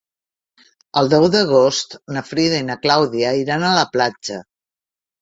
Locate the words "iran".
3.45-3.71